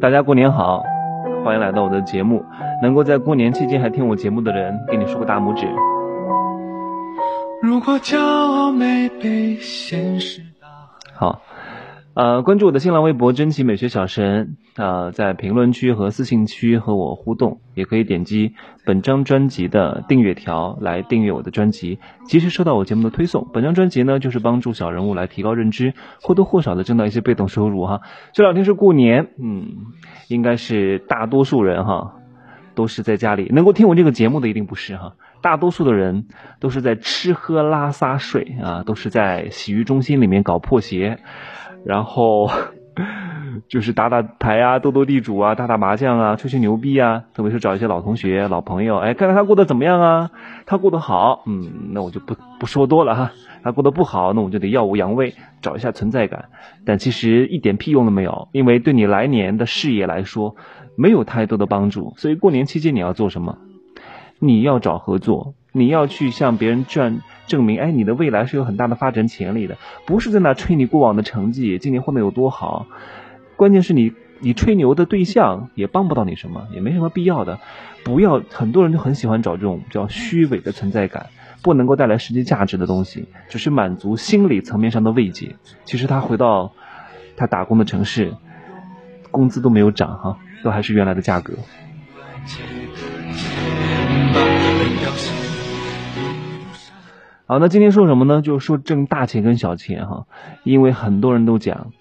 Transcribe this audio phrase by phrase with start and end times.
[0.00, 0.82] 大家过年好，
[1.44, 2.44] 欢迎来到我的节目。
[2.82, 5.66] 能够在过年期间还听我节目的人，给你竖个大拇指。
[7.62, 10.42] 如果骄傲没被现实
[11.14, 11.40] 好。
[12.14, 23.48] 呃，关注我的新浪微博“真奇美学小神”，啊，在评论区和私信区和我互动，也可以点击本张专辑的订阅条来订阅我的专辑，及时收到我节目的推送。
[23.52, 25.92] 本张专辑呢，就是帮助小人物来提高认知，
[26.22, 28.02] 或多或少的挣到一些被动收入哈。
[28.32, 29.70] 这两天是过年，嗯，
[30.28, 32.14] 应该是大多数人哈，
[32.76, 36.28] 都是在家里能够听我这个节目的一定不是哈，大多数的人
[36.60, 41.18] 都是在吃喝拉撒睡啊，都是在洗浴中心里面搞破鞋。
[41.84, 42.50] 然后
[43.68, 50.30] 就是打打牌啊，斗斗地主啊，打打麻将啊，吹吹牛逼啊，特别是找一些老同学、老朋友，哎，看看他过得怎么样啊？
[50.66, 53.32] 他过得好，嗯，那我就不不说多了哈。
[53.62, 56.50] 他过得不好，那我就得耀武扬威，找一下存在感。
[56.84, 60.56] 但其实一点屁用都没有，因为对你来年的事业来说，
[60.96, 62.12] 没有太多的帮助。
[62.18, 63.58] 所以过年期间你要做什么？
[64.44, 67.20] 你要找合作，你要去向别人赚。
[67.46, 72.86] 证明，哎，你的未来是有很大的发展潜力的，不是在那吹你过往的成绩，今年混的有多好。
[73.56, 77.60] 关键是你，你吹牛的对象也帮不到你什么，也没什么必要的。
[78.02, 81.26] 不要，很多人就很喜欢找这种叫虚伪的存在感，
[81.62, 85.56] 不能够带来实际价值的东西，只是满足心理层面上的慰藉。
[85.84, 86.72] 其实他回到
[87.36, 88.32] 他打工的城市，
[89.30, 91.52] 工资都没有涨哈，都还是原来的价格。
[97.46, 98.40] 好，那今天说什么呢？
[98.40, 100.26] 就是说挣大钱跟小钱哈，
[100.62, 101.92] 因为很多人都讲，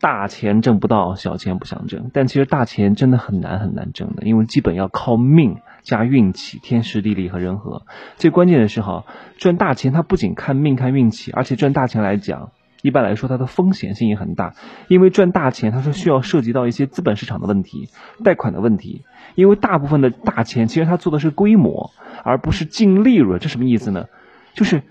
[0.00, 2.10] 大钱挣不到，小钱不想挣。
[2.12, 7.82] 但其实大钱真的很难很难挣的，因为基本要靠命加运气，天时地利和人和。
[8.16, 9.04] 最关键的是哈，
[9.38, 12.50] 赚大钱它不仅看命看运气，而且赚大钱来讲，
[12.82, 14.54] 一般来说它的风险性也很大，
[14.88, 17.90] 因为赚大钱它是需要涉及到一些资本市场的问题、
[18.24, 19.04] 贷款的问题。
[19.36, 21.92] 因为大部分的大钱其实它做的是规模，
[22.24, 23.38] 而不是净利润。
[23.38, 24.06] 这什么意思呢？
[24.54, 24.82] 就是，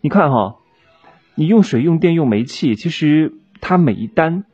[0.00, 0.56] 你看哈，
[1.34, 4.44] 你用水、用电、用煤气，其实它每一单，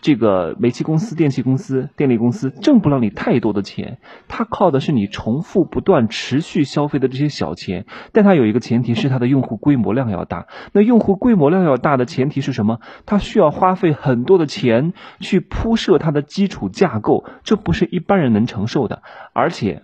[0.00, 3.98] 这个煤气公司、电气公司、电力公司挣不了你太多的钱，
[4.28, 7.84] 它靠的是你重复不断、持续消费的这些小钱。
[8.12, 10.46] 但它有一个前提是它的用户规模量要大。
[10.72, 12.80] 那用户规模量要大的前提是什么？
[13.06, 19.02] 它需要花费很多的钱去铺设它的基础架构，这不是一般人能承受的。
[19.32, 19.82] 而且，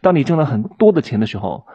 [0.00, 1.66] 当你挣了很多的钱的时候，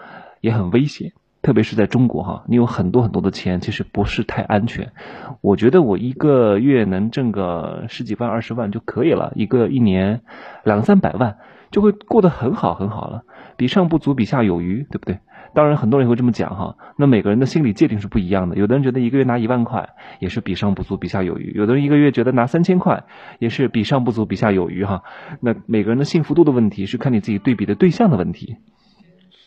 [0.41, 1.11] 也很危险。
[1.43, 4.93] 特别是在中国哈，你有很多很多的钱，其实不是太安全。
[5.41, 10.21] 我觉得我一个月能挣个十几万、二十万就可以了，一个一年
[10.63, 11.37] 两三百万
[11.69, 13.23] 就会过得很好很好了，
[13.57, 15.19] 比上不足，比下有余，对不对？
[15.53, 18.55] 当然很多人会这么讲哈，那每个人的心理界定是不一样的。
[18.55, 19.89] 有的人觉得一个月拿一万块
[20.19, 23.03] 也是比上不足，比下有余；有的人一个月觉得拿三千块
[23.37, 25.03] 也是比上不足，比下有余哈。
[25.41, 28.55] 那每个人的幸福度的问题是看你自己对比的对象的问题。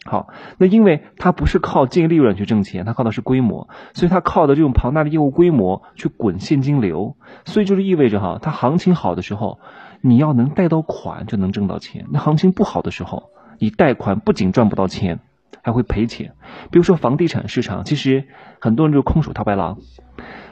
[0.06, 0.28] 好，
[0.58, 9.58] 那因为它不是靠净利润去挣钱，它靠的是规模，所以它靠的这种庞大的业务规模去滚现金流，所以就是意味着哈，它行情好的时候，
[10.00, 15.18] 你要能贷到款就能挣到钱；那行情不好的时候，你贷款不仅赚不到钱，
[15.62, 16.34] 还会赔钱。
[16.70, 18.24] 比如说房地产市场，其实
[18.60, 19.78] 很多人就空手套白狼，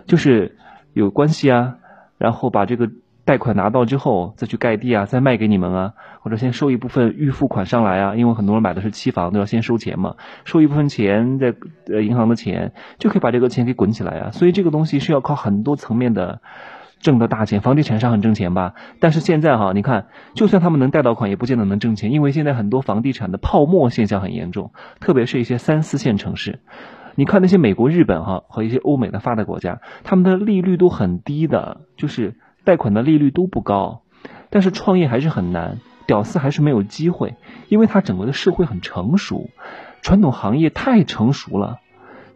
[0.07, 0.59] 就是
[0.93, 1.77] 有关系啊，
[2.19, 2.91] 然后把这个。
[3.25, 11.55] 贷款拿到之后，再去盖地啊，再卖给你们啊，或者先收一部分预付款上来啊，因为很多人买的是期房，都要先收钱嘛，收一部分钱在
[11.87, 14.31] 呃银行的钱，就可以把这个钱给滚起来啊。
[14.31, 16.43] 所以这个东西是要靠很多层面的
[17.01, 17.63] 挣的大钱。
[17.63, 18.75] 房地产商很挣钱吧？
[19.01, 26.61] 但是现在哈，你看，就算他们能贷到款，也不见得能挣钱，因为现在很多房地产的泡沫现象很严重，特别是一些三四线城市。
[27.15, 32.35] 你看那些美国、日本哈和一些欧美的发达国家，他们的利率都很低的，就是。
[32.65, 34.03] 贷款的利率都不高，
[34.51, 37.35] 但是创业还是很难，屌丝还是没有机会，
[37.69, 39.51] 因为他整个的社会很成熟，
[40.03, 41.81] 传统行业太成熟了，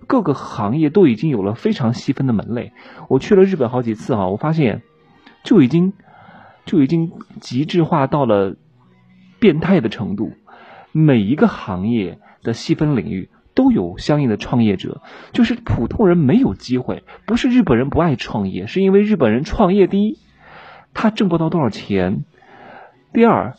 [0.07, 2.73] 各个行业都已经有了非常细分的门类。
[3.09, 4.83] 我去了日本好几次哈，我发现
[5.45, 5.93] 就已经
[6.65, 8.57] 就已经极致化到了
[9.39, 10.33] 变态的程度，
[10.93, 15.03] 每一个行业的细分领域都有相应的创业者，
[15.33, 20.17] 就是普通人没有机会，不是日本人不爱创业，是因为日本人创业第一。
[20.95, 22.25] 他挣不到多少钱，
[23.13, 23.55] 第二，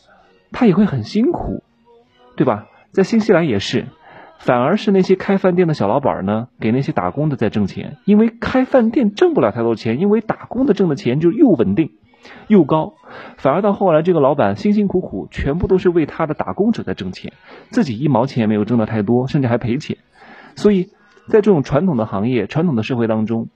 [0.54, 1.64] 他也会很辛苦，
[2.38, 2.68] 对吧？
[2.92, 3.88] 在新西兰也是，
[4.38, 11.92] 反而是那些开饭店的小老板呢，给那些打工的在挣钱，因为开饭店挣不了太多钱，因为打工的挣的钱就又稳定
[12.48, 12.94] 又高，
[13.38, 17.34] 反而到后来这个老板辛辛苦苦全部都是为他的打工者在挣钱，
[17.70, 19.98] 自己一毛钱没有挣到太多，甚至还赔钱。
[20.56, 20.90] 所以
[21.28, 23.50] 在这种传统的行业、传统的社会当中，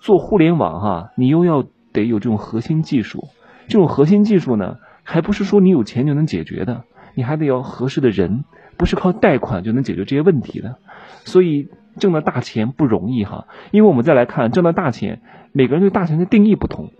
[0.00, 1.64] 做互联网哈，你又要。
[1.92, 3.30] 得有这种核心技术。
[3.66, 6.84] 这种核心技术呢，还不是说你有钱就能解决的，
[7.16, 8.44] 你还得要合适的人，
[8.76, 10.76] 不是靠贷款就能解决这些问题的。
[11.24, 11.68] 所以
[11.98, 15.20] 挣到大钱不容易哈，因为我们再来看挣到大钱，
[15.50, 16.90] 每个人对大钱的定义不同。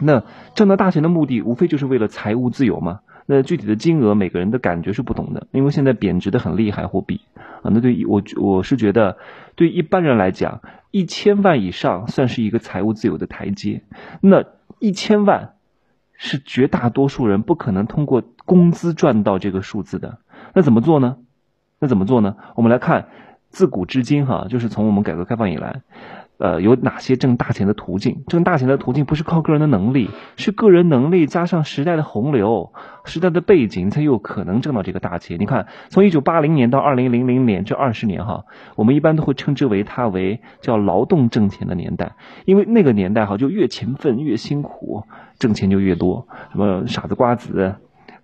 [0.00, 0.24] 那
[0.54, 3.00] 挣到大钱的目的，无非就是为了财务自由嘛。
[3.26, 7.22] 那具体的金额，每个人的感觉是不同的，因为现在贬值的很厉害，货币
[7.62, 7.70] 啊。
[7.72, 9.16] 那对于我我是觉得，
[9.54, 10.60] 对一般人来讲，
[10.90, 13.82] 一千万以上算是一个财务自由的台阶。
[14.20, 14.44] 那
[14.78, 15.54] 一千万
[16.12, 20.18] 是绝大多数人不可能通过工资赚到这个数字的。
[20.52, 21.16] 那怎么做呢？
[21.78, 22.36] 那怎么做呢？
[22.56, 23.08] 我们来看，
[23.48, 25.80] 自古至今哈，就是从我们改革开放以来。
[26.36, 28.24] 呃，有哪些挣大钱的途径？
[28.26, 32.72] 挣大钱的途径不是靠个人的能力，是个人能力加上时代的洪流、
[33.04, 35.38] 时代的背景，才有可能挣到这个大钱。
[35.38, 38.44] 你看，从一九八零年到二零零零年这二十年哈，
[38.74, 42.16] 我们一般都会称之为它为叫劳动挣钱的年代，
[42.46, 45.04] 因为那个年代哈，就越勤奋越辛苦，
[45.38, 46.26] 挣钱就越多。
[46.50, 47.76] 什么傻子瓜子，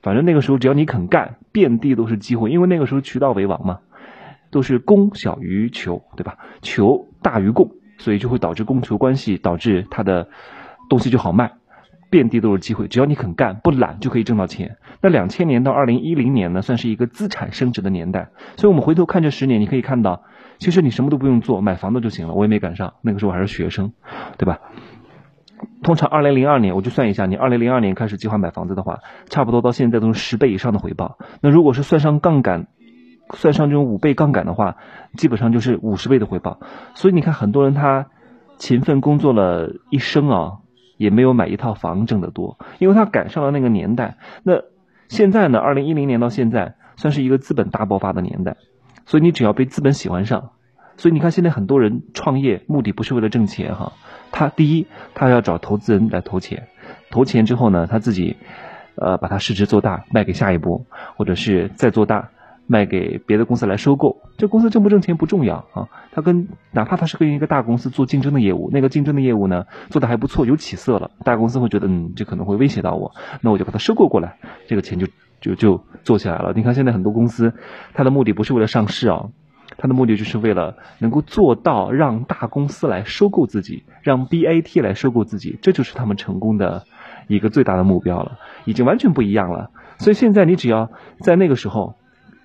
[0.02, 3.78] 反正那个时候只要你肯干，遍地都是机会，因为那个时候渠道为王嘛，
[4.50, 6.38] 都是供小于求，对吧？
[6.60, 7.70] 求大于供。
[8.00, 10.28] 所以就会导致供求关系，导致它的
[10.88, 11.52] 东西就好卖，
[12.10, 14.78] 遍地都是机会，只要你肯干不懒就可以挣到钱。
[15.02, 18.30] 那两千年到二零一零年呢，算是一个资产升值的年代。
[18.56, 20.22] 所以我们回头看这十年，你可以看到，
[20.58, 22.34] 其实你什么都不用做，买房子就行了。
[22.34, 23.92] 我也没赶上，那个时候我还是学生，
[24.38, 24.58] 对吧？
[25.82, 31.18] 通常二零零二年，我就算一下，你二零零二年开始计划买房子的话，差不多到现在都是十倍以上的回报。
[31.42, 32.66] 那如果是算上杠杆。
[33.34, 34.76] 算上这种五倍杠杆的话，
[35.16, 36.58] 基本上就是五十倍的回报。
[36.94, 38.06] 所以你看，很多人他
[38.58, 40.58] 勤奋工作了一生啊，
[40.96, 44.16] 也没有买一套房挣得多，因为他赶上了那个年代。
[44.42, 44.62] 那
[45.08, 48.56] 现在呢，二零一零年到现在算是一个资本大爆发的年代，
[49.06, 50.50] 所以你只要被资本喜欢上，
[50.96, 53.92] 所以你看现在很多人创业目的不是为了挣钱哈，
[54.30, 56.68] 他第一他要找投资人来投钱，
[57.10, 58.36] 投钱之后呢，他自己
[58.96, 60.84] 呃把它市值做大，卖给下一波，
[61.16, 62.30] 或者是再做大。
[62.70, 65.88] 卖给别的公司来收购，这公司挣不挣钱不重要啊。
[66.12, 74.36] 他跟哪怕他是跟一个大公司做竞争的业务，那个竞争的业务呢做的还不错，有起色了，大公司会觉得嗯这可能会威胁到我，那我就把它收购过来，
[74.68, 75.08] 这个钱就
[75.40, 76.52] 就就做起来了。
[76.54, 77.52] 你看现在很多公司，
[77.92, 79.30] 它的目的不是为了上市啊，
[79.76, 86.84] 它的目的就是为了能够做到让大公司来收购自己，让 BAT 来收购自己，这就是他们成功的
[87.26, 89.70] 一个最大的目标了，已经完全不一样了。
[89.98, 90.88] 所以现在你只要
[91.18, 91.96] 在那个时候。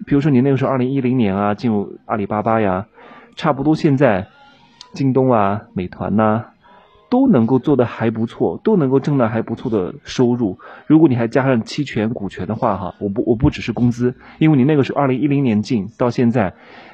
[0.06, 2.88] 比如说你那个时候二零一零年啊进入阿里巴巴呀，
[3.36, 4.28] 差不多现在，
[4.94, 6.46] 京东啊、美团呐，
[7.10, 10.60] 都能够做的还不错，都能够挣到还不错的收入。
[10.86, 16.54] 如果你还加上期权、股权的话，哈，我不我不只是工资，因为你那个时候二零一零年进到现在，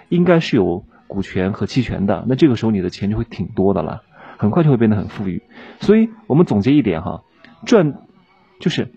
[0.10, 4.04] 应该是有股权和期权的，那这个时候你的钱就会挺多的了，
[4.38, 5.42] 很快就会变得很富裕。
[5.80, 7.24] 所以我们总结一点哈，
[7.66, 7.96] 赚
[8.60, 8.92] 就是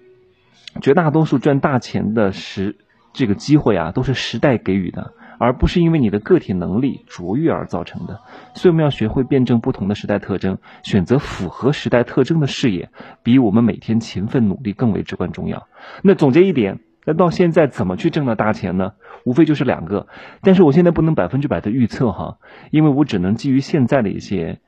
[0.83, 2.77] 绝大多数赚大钱的时。
[3.15, 8.21] 这个机会啊，都是时代给予的，而不是因为你的个体能力卓越而造成的。
[8.55, 12.91] 所以我们要学会辩证不同的时代特征，选择符合时代特征的事业，
[13.23, 15.67] 比我们每天勤奋努力更为至关重要。
[16.03, 18.93] 那总结一点，那到现在怎么去挣到大钱呢？
[19.25, 20.09] 无非就是两个，
[20.43, 22.37] 但是我现在不能百分之百的预测哈，
[22.71, 24.59] 因为我只能基于现在的一些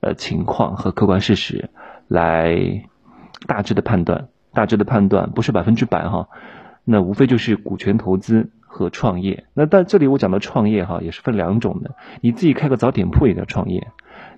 [0.00, 1.70] 呃情况和客观事实
[2.08, 2.84] 来
[3.46, 6.28] 大致的判断，大致的判断不是百分之百哈。
[6.88, 9.44] 那无非就是股权投资和创业。
[9.52, 11.96] 那但这里我讲的创业哈，也是分两种的。
[12.20, 13.88] 你自己开个早点铺也叫创业，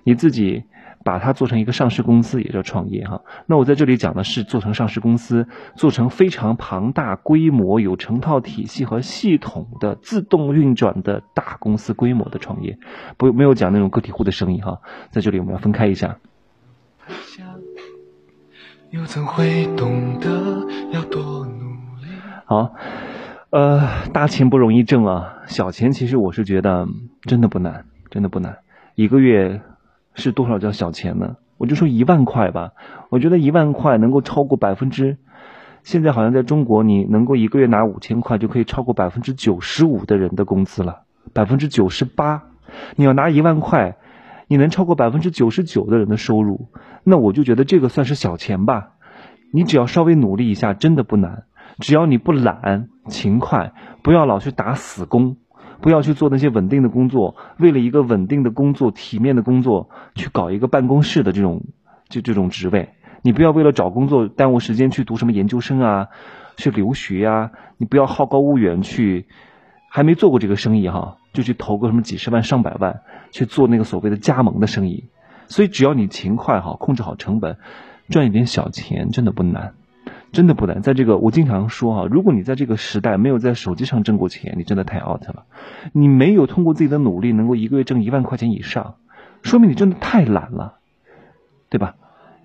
[0.03, 0.63] 你自己
[1.05, 3.21] 把它做成一个上市公司也叫创业哈。
[3.45, 12.79] 那我在这里讲的是做成上市公司，做成非常庞大规模、有成套体系和系统的自动运转的大公司规模的创业，
[13.17, 14.81] 不没有讲那种个体户的生意哈。
[15.11, 16.17] 在这里我们要分开一下。
[18.91, 21.45] 又怎会懂得要多
[22.49, 22.73] 好，
[23.51, 26.87] 呃，大钱不容易挣啊，小钱其实我是觉得
[27.21, 28.57] 真的不难，真的不难。
[28.95, 29.61] 一个月
[30.15, 31.35] 是多少叫小钱呢？
[31.59, 32.71] 我就说一万块吧，
[33.11, 35.17] 我觉得一万块能够超过百分之，
[35.83, 41.01] 现在好像在中国，你能够一个月拿五千块就可以超过百分之九十五的人的工资了，
[41.33, 42.45] 百分之九十八，
[42.95, 43.97] 你要拿一万块，
[44.47, 46.69] 你能超过百分之九十九的人的收入，
[47.03, 48.93] 那我就觉得这个算是小钱吧。
[49.53, 51.43] 你只要稍微努力一下，真的不难。
[51.79, 53.71] 只要你不懒、勤快，
[54.03, 55.37] 不要老去打死工，
[55.81, 61.63] 不要去做那些稳定的工作，为了一个稳定的工作、体面的工作去搞一个办公室的这种
[62.09, 62.89] 就这种职位，
[63.21, 66.07] 你不要为了找工作耽误时间去读什么研究生啊，
[66.57, 69.27] 去留学呀，你不要好高骛远去，
[69.89, 75.05] 还没做过这个生意哈，就去投个什么几十万、上百万去做那个所谓的加盟的生意，
[75.47, 77.57] 所以只要你勤快哈，控制好成本，
[78.09, 79.75] 赚一点小钱真的不难，
[80.31, 80.81] 真的不难。
[80.81, 85.45] 在这个我经常说哈，如果你在这个时代没有在手机上挣过钱，你真的太 out 了。
[85.93, 88.95] 你没有通过自己的努力能够一个月挣一万块钱以上，
[89.41, 90.75] 说明你真的太懒了，
[91.69, 91.95] 对吧？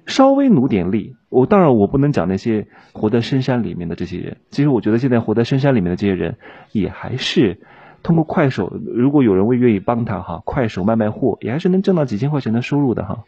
[0.07, 4.37] 稍微努点力，我当然我不能讲那些活在深山里面的这些人。
[4.51, 6.37] 其实我觉得现在活在深山里面的这些人，
[6.73, 7.63] 也还是
[8.03, 13.25] 通过快手，如果有人会愿意帮他哈，快手卖卖货，也还是能挣到几千块钱的收入的哈。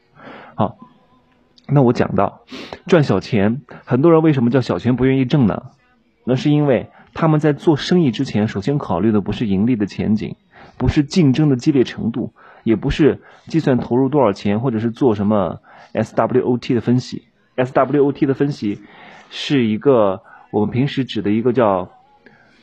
[0.55, 0.77] 好，
[1.69, 2.43] 那我讲到
[2.87, 5.65] 赚小钱，很多人为什么叫小钱不愿意挣呢？
[6.25, 10.37] 那是因为他们在做生意之前，首先考虑的不是盈利的前景，
[10.79, 12.33] 不是竞争的激烈程度，
[12.65, 15.61] 也不是计算投入多少钱，或者是做什么。
[15.95, 17.23] SWOT 的分析
[17.57, 18.83] ，SWOT 的分析
[19.31, 20.21] 是一个
[20.51, 21.89] 我们平时指的一个叫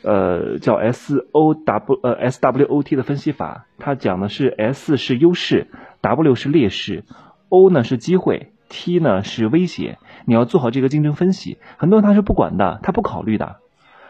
[0.03, 5.65] 呃叫 SOW 呃 SWOT 的分析法，它讲的是 S 是优势
[6.01, 7.05] ，W 是劣势
[7.49, 9.99] ，O 呢是机会，T 呢是威胁。
[10.25, 11.59] 你要做好这个竞争分析。
[11.77, 13.57] 很多人他是不管的，他不考虑的，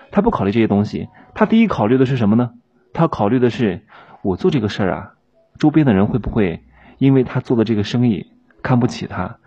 [0.10, 1.10] 他不考虑这些东西。
[1.36, 2.52] 他第一考虑的是什么呢？
[2.94, 3.82] 他考虑的是
[4.22, 5.12] 我做这个事儿啊，
[5.60, 6.64] 周边的人会不会
[6.98, 8.32] 因为他做的这个生意。
[8.62, 9.40] 看不起他，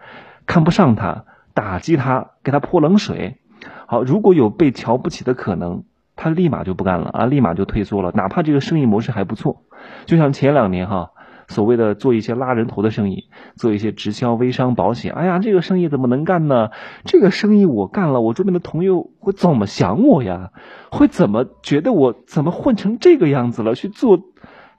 [0.45, 3.39] 看不上他，打击他，给他泼冷水。
[3.87, 5.85] 好，如果有被瞧不起的可能，
[6.17, 8.13] 他立马就不干了啊，立马就退缩了。
[8.15, 9.63] 哪怕这个生意模式还不错，
[10.05, 11.13] 就像前两年哈，
[11.49, 13.25] 所谓的做一些拉人头的生意，
[13.57, 15.13] 做一些直销、微商、保险。
[15.13, 16.71] 哎呀，这个生意怎么能干呢？
[17.05, 20.51] 这个生意我干了，我周边的朋友会怎么想我呀？
[20.91, 23.75] 会怎么觉得我怎么混成这个样子了？
[23.75, 24.21] 去做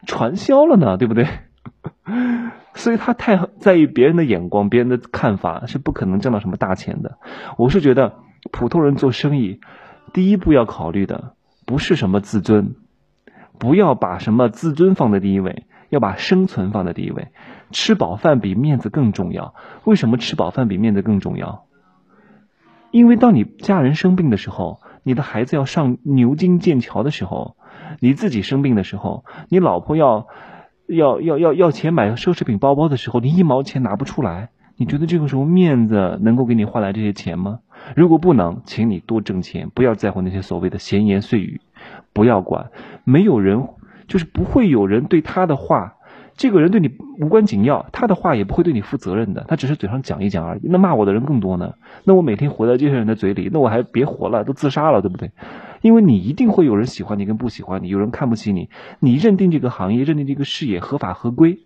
[0.06, 0.98] 传销了呢？
[0.98, 1.28] 对不对？
[2.74, 7.18] 所以他太在意别人的眼光、别人的看法，是不可能挣到什么大钱的。
[7.58, 8.14] 我是觉得，
[8.52, 9.60] 普通人做生意，
[10.14, 11.34] 第一步要考虑的
[11.66, 12.76] 不是什么自尊，
[13.58, 17.30] 不要把什么自尊放在第一位，要把生存放在第一位。
[17.72, 19.54] 吃饱饭比面子更重要。
[19.84, 21.66] 为什么吃饱饭比面子更重要？
[22.92, 27.56] 因为当你家人生病的时候，你的孩子要上牛津、剑桥的时候，
[28.00, 30.28] 你自己生病的时候，你老婆要。
[30.90, 37.60] 要要要要钱买奢侈品包包的时候，你一毛钱拿不出来，你觉得这个时候面子能够给你换来这些钱吗？
[37.94, 41.60] 如果不能，请你多挣钱，不要在乎那些所谓的闲言碎语，
[42.14, 42.72] 不要管，
[43.04, 43.68] 没有人
[44.08, 45.96] 就是不会有人对他的话，
[46.36, 50.62] 这个人对你无关紧要，他的话也不会对你负责任的，他只是嘴上讲一讲而已。
[50.64, 51.74] 那骂我的人更多呢，
[52.04, 55.32] 那我每天活在这些人的嘴里，那我还别活了，都自杀了，对不对？
[55.82, 58.70] 因为你一定会有人喜欢你跟不喜欢你，有人看不起你。
[59.00, 61.60] 你认定这个行业、认定这个事业合法合规，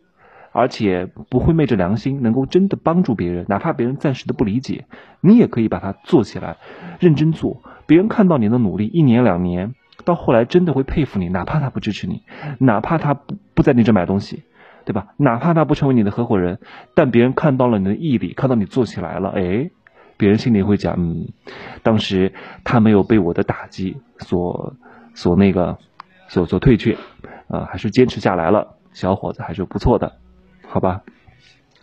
[0.51, 4.85] 而且不会昧着良心，能够真的帮助别人，哪怕别人暂时的不理解，
[5.21, 6.57] 你也可以把它做起来，
[6.99, 7.61] 认真做。
[7.85, 12.23] 别人看到你的努力，一年两年，到后来真的会佩服你，哪怕他不支持你，
[12.59, 14.43] 哪怕他不不在你这买东西，
[14.85, 15.13] 对吧？
[15.17, 16.59] 哪怕他不成为你的合伙人，
[16.95, 19.69] 但别人看到了你的毅力，看到你做起来了，哎。
[20.17, 21.29] 别人心里会讲，嗯，
[21.81, 22.31] 当时
[22.63, 24.75] 他没有被我的打击所
[25.15, 25.79] 所那个
[26.27, 26.95] 所所退却，
[27.47, 30.17] 啊，还是坚持下来了，小伙子还是不错的，
[30.67, 31.01] 好吧？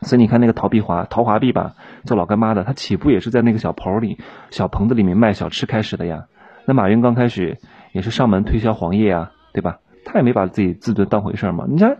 [0.02, 4.18] 所以你看那个陶碧华、陶华碧吧，做老干妈的，他起步也是在那个小棚里、
[4.50, 6.26] 小棚子里面卖小吃开始的呀。
[6.64, 7.58] 那马云刚开始
[7.92, 9.78] 也是上门推销黄页啊，对吧？
[10.04, 11.66] 他也没把自己自尊当回事嘛。
[11.68, 11.98] 你看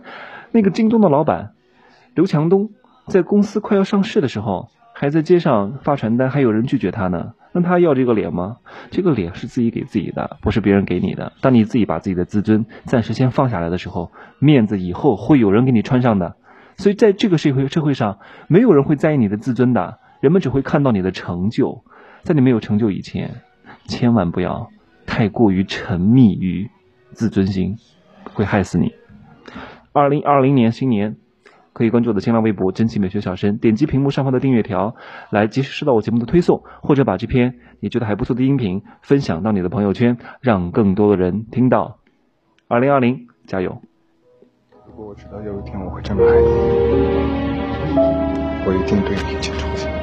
[0.51, 1.51] 那个京东的老板
[2.15, 2.69] 刘强东，
[3.07, 4.69] 在公司快要上市的时候。
[4.91, 7.31] 还在街上发传单，还有人拒绝他呢。
[7.53, 8.57] 那他要这个脸吗？
[8.91, 11.31] 这个脸是自己给自己的，不是别人给你的。
[11.39, 16.35] 当你自己把自己的自尊暂时先放下来的时候，面子以后会有人给你穿上的。
[16.75, 18.19] 所以在这个社会社会上，
[18.49, 21.85] 没有人会在意你的自尊的，人们只会看到你的成就。
[22.23, 23.35] 在你没有成就以前，
[23.85, 24.69] 千万不要
[25.19, 26.69] 太过于沉迷于
[27.11, 27.75] 自尊心，
[28.33, 28.93] 会害死你。
[29.91, 31.17] 二零二零年新年。
[31.73, 34.95] 可以关注我的新浪微博“真奇美学小生”，点击屏幕上方的订阅条，
[35.29, 41.99] 来及时收到我节目的推送，或者把这篇你觉得还不错的音频分享到你的朋友圈，让更多的人听到。
[42.67, 43.81] 二零二零，加油！
[44.87, 46.47] 如果我知道有一天我会这么爱你，
[48.65, 49.98] 我一定对你一见钟情。